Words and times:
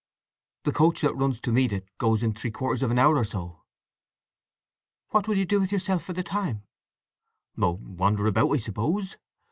"The 0.63 0.71
coach 0.71 1.01
that 1.01 1.13
runs 1.15 1.39
to 1.41 1.51
meet 1.51 1.71
it 1.71 1.85
goes 1.99 2.23
in 2.23 2.33
three 2.33 2.49
quarters 2.49 2.81
of 2.81 2.89
an 2.89 2.97
hour 2.97 3.17
or 3.19 3.23
so." 3.23 3.61
"What 5.09 5.27
will 5.27 5.37
you 5.37 5.45
do 5.45 5.59
with 5.59 5.71
yourself 5.71 6.03
for 6.03 6.13
the 6.13 6.23
time?" 6.23 6.63
"Oh—wander 7.55 8.25
about, 8.25 8.49
I 8.49 8.57
suppose. 8.57 9.17